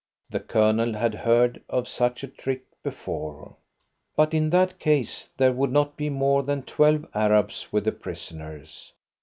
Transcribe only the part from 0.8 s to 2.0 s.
had heard of